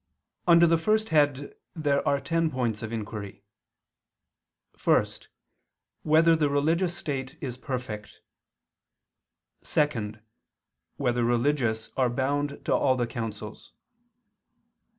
Under 0.47 0.65
the 0.65 0.79
first 0.79 1.09
head 1.09 1.53
there 1.75 2.03
are 2.07 2.19
ten 2.19 2.49
points 2.49 2.81
of 2.81 2.91
inquiry: 2.91 3.43
(1) 4.83 5.05
Whether 6.01 6.35
the 6.35 6.49
religious 6.49 6.97
state 6.97 7.37
is 7.39 7.55
perfect? 7.55 8.21
(2) 9.63 10.13
Whether 10.97 11.23
religious 11.23 11.91
are 11.95 12.09
bound 12.09 12.65
to 12.65 12.73
all 12.73 12.95
the 12.95 13.05
counsels? 13.05 13.73